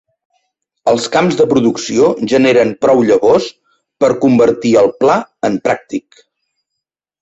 [0.93, 3.53] Els camps de producció generen prou llavors
[4.03, 6.23] per convertir el pla en pràctic.